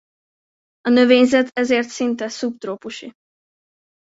[0.81, 3.13] A növényzet ezért szinte szubtrópusi.